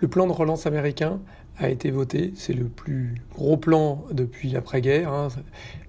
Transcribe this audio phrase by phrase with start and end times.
[0.00, 1.20] Le plan de relance américain
[1.58, 2.32] a été voté.
[2.36, 5.28] C'est le plus gros plan depuis l'après-guerre.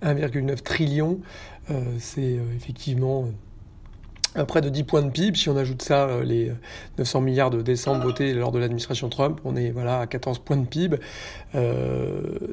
[0.02, 0.56] 1,9 hein.
[0.64, 1.20] trillion.
[1.70, 3.26] Euh, c'est euh, effectivement
[4.38, 5.38] euh, près de 10 points de PIB.
[5.38, 6.52] Si on ajoute ça, les
[6.98, 10.58] 900 milliards de décembre votés lors de l'administration Trump, on est voilà, à 14 points
[10.58, 10.98] de PIB.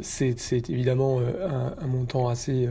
[0.03, 2.69] c'est évidemment un, montant assez,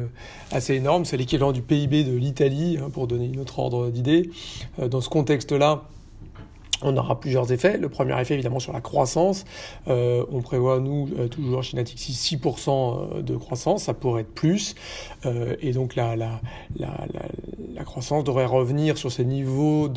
[0.51, 1.05] assez énorme.
[1.05, 4.29] C'est l'équivalent du PIB de l'Italie, hein, pour donner une autre ordre d'idée.
[4.77, 5.85] dans ce contexte-là,
[6.85, 7.77] on aura plusieurs effets.
[7.77, 9.45] Le premier effet, évidemment, sur la croissance.
[9.87, 13.83] Euh, on prévoit, nous, euh, toujours chez Natixi, 6% de croissance.
[13.83, 14.75] Ça pourrait être plus.
[15.25, 16.41] Euh, et donc, la, la,
[16.77, 16.91] la,
[17.73, 19.89] la, croissance devrait revenir sur ces niveaux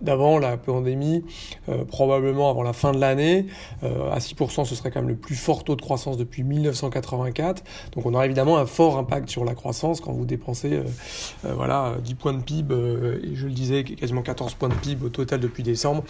[0.00, 1.24] d'avant la pandémie,
[1.88, 3.46] probablement avant la fin de l'année.
[3.82, 7.64] à 6%, ce serait quand même le plus fort taux de croissance depuis 1984.
[7.92, 10.80] Donc, on aura évidemment un fort impact sur la croissance quand vous dépensez
[11.42, 12.74] voilà, 10 points de PIB,
[13.22, 16.01] et je le disais, quasiment 14 points de PIB au total depuis décembre.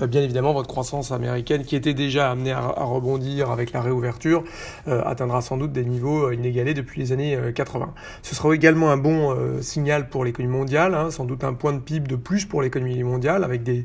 [0.00, 4.44] Euh, bien évidemment, votre croissance américaine, qui était déjà amenée à, rebondir avec la réouverture,
[4.86, 7.92] euh, atteindra sans doute des niveaux euh, inégalés depuis les années 80.
[8.22, 11.80] Ce sera également un bon signal pour l'économie mondiale, hein, sans doute un point de
[11.80, 13.84] PIB de plus pour l'économie mondiale, avec des,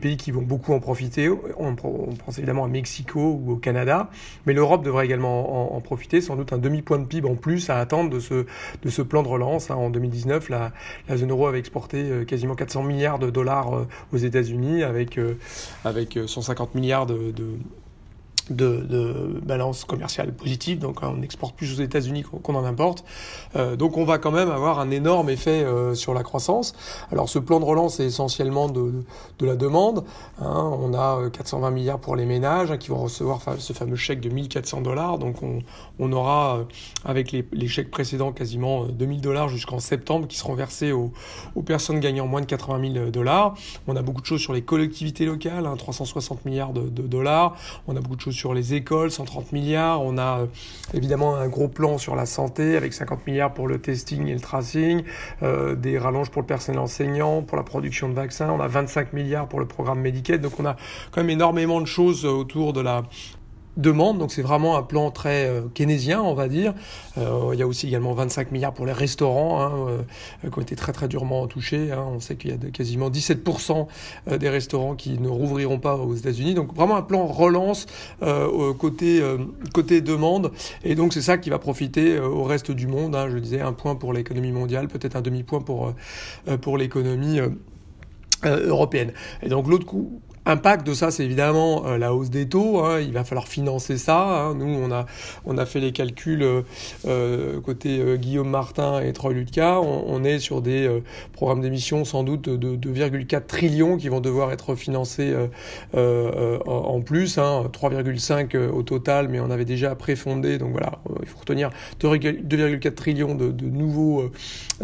[0.00, 1.28] pays qui vont beaucoup en profiter.
[1.58, 4.08] On, pense évidemment à Mexico ou au Canada,
[4.46, 7.78] mais l'Europe devrait également en, profiter, sans doute un demi-point de PIB en plus à
[7.78, 9.70] attendre de ce, plan de relance.
[9.70, 9.76] Hein.
[9.76, 10.72] En 2019, la,
[11.08, 15.34] la zone euro avait exporté quasiment 400 milliards de dollars aux États-Unis avec, euh,
[15.84, 17.54] avec 150 euh, milliards de, de,
[18.50, 23.04] balance commerciale positive, donc on exporte plus aux États-Unis qu'on en importe.
[23.56, 26.74] Euh, donc on va quand même avoir un énorme effet euh, sur la croissance.
[27.10, 29.04] Alors ce plan de relance est essentiellement de,
[29.38, 30.04] de la demande.
[30.40, 30.70] Hein.
[30.80, 34.20] On a 420 euh, milliards pour les ménages hein, qui vont recevoir ce fameux chèque
[34.20, 35.18] de 1400 dollars.
[35.18, 35.36] Donc
[35.98, 36.66] on, aura,
[37.04, 41.12] avec les, chèques précédents, quasiment 2000 dollars jusqu'en septembre qui seront versés aux,
[41.64, 43.54] personnes gagnant moins de 80 000 dollars.
[43.86, 47.54] On a beaucoup de choses sur les collectivités locales, hein, 360 milliards de, de dollars.
[47.86, 50.00] On a beaucoup de choses sur les écoles, 130 milliards.
[50.00, 50.46] On a euh,
[50.94, 54.40] évidemment un gros plan sur la santé avec 50 milliards pour le testing et le
[54.40, 55.02] tracing,
[55.42, 58.50] euh, des rallonges pour le personnel enseignant, pour la production de vaccins.
[58.50, 60.40] On a 25 milliards pour le programme Medicaid.
[60.40, 60.76] Donc on a
[61.10, 63.02] quand même énormément de choses autour de la,
[63.80, 64.18] demande.
[64.18, 66.74] Donc c'est vraiment un plan très euh, keynésien, on va dire.
[67.18, 69.72] Euh, il y a aussi également 25 milliards pour les restaurants hein,
[70.44, 71.92] euh, qui ont été très très durement touchés.
[71.92, 72.04] Hein.
[72.14, 73.86] On sait qu'il y a quasiment 17%
[74.28, 76.54] euh, des restaurants qui ne rouvriront pas aux États-Unis.
[76.54, 77.86] Donc vraiment un plan relance
[78.78, 79.22] côté
[79.72, 80.52] côté demande.
[80.84, 83.14] Et donc c'est ça qui va profiter au reste du monde.
[83.14, 83.28] Hein.
[83.30, 85.92] Je disais un point pour l'économie mondiale, peut-être un demi point pour
[86.60, 87.40] pour l'économie
[88.44, 89.12] européenne.
[89.42, 92.80] Et donc l'autre coup Impact de ça, c'est évidemment euh, la hausse des taux.
[92.80, 92.98] Hein.
[92.98, 94.18] il va falloir financer ça.
[94.18, 94.54] Hein.
[94.56, 95.06] Nous, on a,
[95.46, 96.62] on a fait les calculs euh,
[97.06, 99.80] euh côté Guillaume Martin et Troy Lutka.
[99.80, 101.02] On, est sur des
[101.32, 105.32] programmes d'émission sans doute de 2,4 trillions qui vont devoir être financés
[105.94, 107.38] en plus.
[107.38, 110.58] Hein, 3,5 au total, mais on avait déjà préfondé.
[110.58, 111.70] Donc voilà, il faut retenir
[112.00, 114.30] 2,4 trillions de, nouveaux,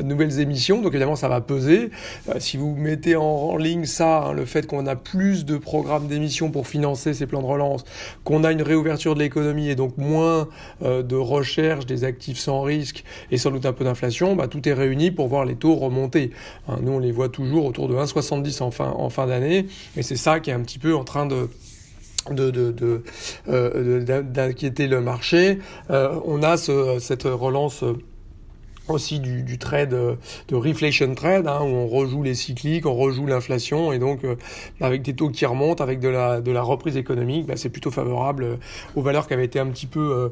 [0.03, 0.81] nouvelles émissions.
[0.81, 1.91] Donc évidemment, ça va peser.
[2.39, 6.51] si vous mettez en, ligne ça, hein, le fait qu'on a plus de programmes d'émissions
[6.51, 7.85] pour financer ces plans de relance,
[8.25, 10.49] qu'on a une réouverture de l'économie et donc moins
[10.83, 14.69] euh, de recherche des actifs sans risque et sans doute un peu d'inflation, bah, tout
[14.69, 16.31] est réuni pour voir les taux remonter.
[16.69, 20.03] Hein, nous, on les voit toujours autour de 1,70 en fin, en fin d'année et
[20.03, 21.49] c'est ça qui est un petit peu en train de
[22.35, 23.03] de, de,
[23.49, 25.59] euh, d'inquiéter le marché.
[25.91, 27.85] Euh, on a ce, cette relance
[28.89, 30.17] aussi du, du trade euh,
[30.49, 34.37] de reflation trade hein, où on rejoue les cycliques, on rejoue l'inflation et donc euh,
[34.81, 37.91] avec des taux qui remontent, avec de la de la reprise économique, bah, c'est plutôt
[37.91, 38.57] favorable euh,
[38.95, 40.31] aux valeurs qui avaient été un petit peu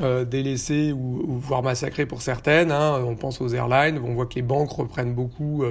[0.00, 2.70] euh, délaissées ou, ou, voire massacrées pour certaines.
[2.70, 3.02] Hein.
[3.06, 5.64] On pense aux airlines, on voit que les banques reprennent beaucoup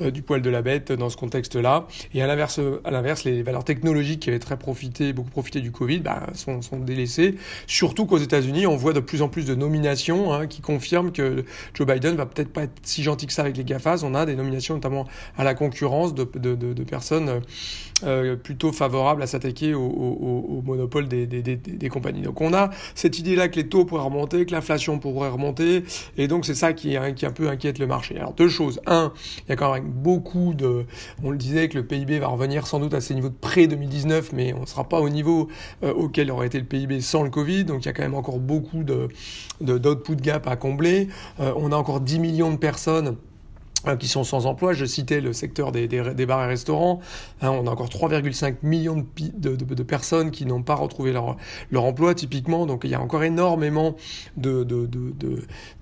[0.00, 1.86] du poil de la bête dans ce contexte-là.
[2.14, 5.70] Et à l'inverse, à l'inverse, les valeurs technologiques qui avaient très profité, beaucoup profité du
[5.70, 7.36] Covid, bah, sont, sont délaissées.
[7.66, 11.44] Surtout qu'aux États-Unis, on voit de plus en plus de nominations hein, qui confirment que
[11.74, 14.02] Joe Biden va peut-être pas être si gentil que ça avec les GAFAS.
[14.04, 15.06] On a des nominations notamment
[15.36, 17.40] à la concurrence de, de, de, de personnes
[18.04, 22.22] euh, plutôt favorables à s'attaquer au, au, au, monopole des, des, des, des, compagnies.
[22.22, 25.84] Donc on a cette idée-là que les taux pourraient remonter, que l'inflation pourrait remonter,
[26.16, 28.16] et donc c'est ça qui, qui un peu inquiète le marché.
[28.16, 28.80] Alors deux choses.
[28.86, 29.12] Un,
[29.46, 30.84] il y a quand même beaucoup de...
[31.22, 34.30] On le disait que le PIB va revenir sans doute à ses niveaux de pré-2019,
[34.32, 35.48] mais on ne sera pas au niveau
[35.84, 38.14] euh, auquel aurait été le PIB sans le Covid, donc il y a quand même
[38.14, 39.08] encore beaucoup de,
[39.60, 41.08] de d'output gap à combler.
[41.40, 43.16] Euh, on a encore 10 millions de personnes
[43.98, 44.72] qui sont sans emploi.
[44.72, 47.00] Je citais le secteur des, des, bars et restaurants.
[47.40, 51.36] Hein, on a encore 3,5 millions de, personnes qui n'ont pas retrouvé leur,
[51.74, 52.66] emploi, typiquement.
[52.66, 53.96] Donc il y a encore énormément
[54.36, 54.66] de,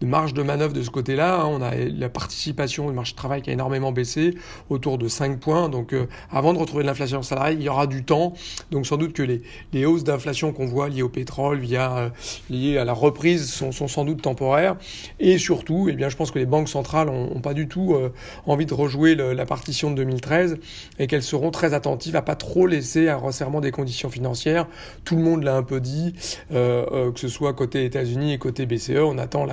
[0.03, 1.43] marge de manœuvre de ce côté-là.
[1.43, 1.47] Hein.
[1.47, 4.35] On a la participation du marché du travail qui a énormément baissé,
[4.71, 5.69] autour de 5 points.
[5.69, 8.33] Donc euh, avant de retrouver de l'inflation salariale, il y aura du temps.
[8.71, 12.09] Donc sans doute que les, hausses d'inflation qu'on voit liées au pétrole, euh,
[12.49, 14.77] liées à la reprise, sont, sont, sans doute temporaires.
[15.19, 18.13] Et surtout, eh bien, je pense que les banques centrales n'ont pas du tout euh,
[18.47, 20.59] envie de rejouer la partition de 2013
[20.99, 24.67] et qu'elles seront très attentives à pas trop laisser un resserrement des conditions financières.
[25.05, 26.15] Tout le monde l'a un peu dit,
[26.53, 28.99] euh, euh, que ce soit côté États-Unis et côté BCE.
[28.99, 29.47] On attend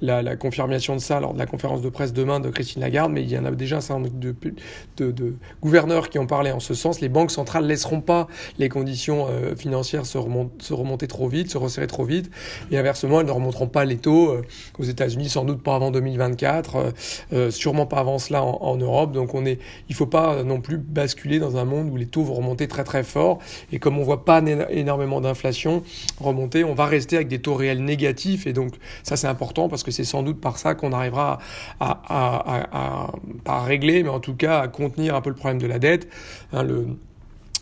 [0.00, 3.22] la, confirmation de ça lors de la conférence de presse demain de Christine Lagarde, mais
[3.22, 6.74] il y en a déjà un certain nombre de, gouverneurs qui ont parlé en ce
[6.74, 7.00] sens.
[7.00, 8.28] Les banques centrales laisseront pas
[8.58, 12.30] les conditions financières se, remonter trop vite, se resserrer trop vite,
[12.70, 14.36] et inversement, elles ne remonteront pas les taux
[14.78, 16.92] aux États-Unis, sans doute pas avant 2024
[17.54, 19.12] sûrement pas avant cela en, Europe.
[19.12, 19.58] Donc on est,
[19.88, 22.84] il faut pas non plus basculer dans un monde où les taux vont remonter très
[22.84, 23.38] très fort.
[23.72, 25.82] Et comme on voit pas énormément d'inflation
[26.20, 28.46] remonter, on va rester avec des taux réels négatifs.
[28.46, 31.38] Et donc ça c'est important parce que c'est sans doute par ça qu'on arrivera
[31.80, 33.12] à,
[33.44, 36.08] pas régler, mais en tout cas à contenir un peu le problème de la dette.
[36.52, 36.64] Hein,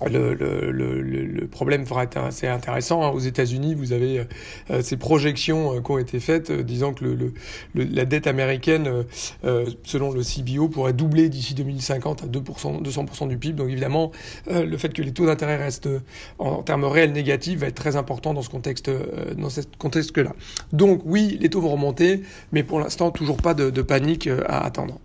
[0.09, 3.03] le, problème va être assez intéressant.
[3.05, 3.11] Hein.
[3.11, 4.25] Aux États-Unis, vous avez
[4.71, 7.05] euh, ces projections euh, qui ont été faites euh, disant que
[7.75, 9.05] la dette américaine,
[9.85, 13.55] selon le CBO, pourrait doubler d'ici 2050 à 2%, 200% du PIB.
[13.55, 14.13] Donc évidemment,
[14.49, 15.89] le fait que les taux d'intérêt restent
[16.39, 18.91] en, termes réels négatifs va être très important dans ce contexte,
[19.37, 20.35] dans ce contexte-là.
[20.73, 22.23] Donc oui, les taux vont remonter,
[22.53, 24.99] mais pour l'instant, toujours pas de panique à attendre.